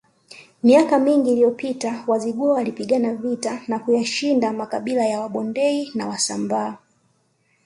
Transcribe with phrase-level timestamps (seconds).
[0.63, 6.77] Miaka mingi iliyopita Wazigua walipigana vita na kuyashinda makabila ya Wabondei na Wasambaa